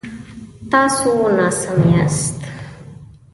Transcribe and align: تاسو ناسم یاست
تاسو 0.71 1.27
ناسم 1.29 1.89
یاست 1.93 2.41